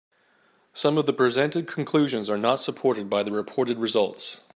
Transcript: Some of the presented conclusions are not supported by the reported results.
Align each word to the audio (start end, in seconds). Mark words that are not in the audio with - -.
Some 0.73 0.97
of 0.97 1.05
the 1.05 1.13
presented 1.13 1.67
conclusions 1.67 2.27
are 2.27 2.37
not 2.39 2.59
supported 2.59 3.07
by 3.07 3.21
the 3.21 3.31
reported 3.31 3.77
results. 3.77 4.39